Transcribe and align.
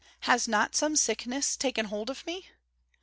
Has 0.21 0.47
not 0.47 0.75
some 0.75 0.95
sickness 0.95 1.55
taken 1.55 1.85
hold 1.85 2.09
of 2.09 2.25
me?" 2.25 2.49